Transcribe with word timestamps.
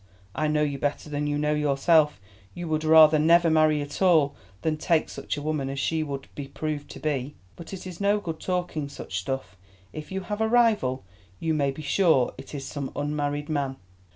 I 0.33 0.47
know 0.47 0.63
you 0.63 0.79
better 0.79 1.11
than 1.11 1.27
you 1.27 1.37
know 1.37 1.53
yourself. 1.53 2.19
You 2.55 2.67
would 2.69 2.83
rather 2.83 3.19
never 3.19 3.51
marry 3.51 3.83
at 3.83 4.01
all 4.01 4.33
than 4.63 4.75
take 4.77 5.09
such 5.09 5.37
a 5.37 5.43
woman 5.43 5.69
as 5.69 5.77
she 5.77 6.01
would 6.01 6.27
be 6.33 6.47
proved 6.47 6.89
to 6.89 6.99
be. 6.99 7.35
But 7.55 7.71
it 7.71 7.85
is 7.85 8.01
no 8.01 8.19
good 8.19 8.39
talking 8.39 8.89
such 8.89 9.19
stuff. 9.19 9.55
If 9.93 10.11
you 10.11 10.21
have 10.21 10.41
a 10.41 10.47
rival 10.47 11.03
you 11.39 11.53
may 11.53 11.69
be 11.69 11.83
sure 11.83 12.33
it 12.39 12.55
is 12.55 12.65
some 12.65 12.91
unmarried 12.95 13.47
man." 13.47 13.75